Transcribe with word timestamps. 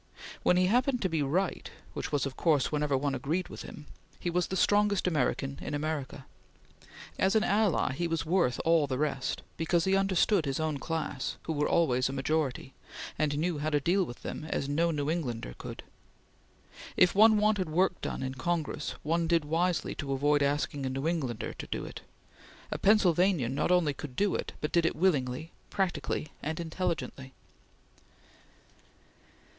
When 0.41 0.57
he 0.57 0.65
happened 0.65 0.99
to 1.03 1.09
be 1.09 1.21
right 1.21 1.69
which 1.93 2.11
was, 2.11 2.25
of 2.25 2.35
course, 2.35 2.71
whenever 2.71 2.97
one 2.97 3.13
agreed 3.13 3.49
with 3.49 3.61
him 3.61 3.85
he 4.19 4.31
was 4.31 4.47
the 4.47 4.55
strongest 4.57 5.05
American 5.05 5.59
in 5.61 5.75
America. 5.75 6.25
As 7.19 7.35
an 7.35 7.43
ally 7.43 7.93
he 7.93 8.07
was 8.07 8.25
worth 8.25 8.59
all 8.65 8.87
the 8.87 8.97
rest, 8.97 9.43
because 9.57 9.85
he 9.85 9.95
understood 9.95 10.45
his 10.47 10.59
own 10.59 10.79
class, 10.79 11.37
who 11.43 11.53
were 11.53 11.69
always 11.69 12.09
a 12.09 12.13
majority; 12.13 12.73
and 13.19 13.37
knew 13.37 13.59
how 13.59 13.69
to 13.69 13.79
deal 13.79 14.03
with 14.03 14.23
them 14.23 14.43
as 14.45 14.67
no 14.67 14.89
New 14.89 15.07
Englander 15.07 15.53
could. 15.59 15.83
If 16.97 17.13
one 17.13 17.37
wanted 17.37 17.69
work 17.69 18.01
done 18.01 18.23
in 18.23 18.33
Congress, 18.33 18.95
one 19.03 19.27
did 19.27 19.45
wisely 19.45 19.93
to 19.93 20.13
avoid 20.13 20.41
asking 20.41 20.83
a 20.83 20.89
New 20.89 21.07
Englander 21.07 21.53
to 21.53 21.67
do 21.67 21.85
it. 21.85 22.01
A 22.71 22.79
Pennsylvanian 22.79 23.53
not 23.53 23.69
only 23.69 23.93
could 23.93 24.15
do 24.15 24.33
it, 24.33 24.53
but 24.61 24.71
did 24.71 24.83
it 24.83 24.95
willingly, 24.95 25.51
practically, 25.69 26.29
and 26.41 26.59
intelligently. 26.59 27.35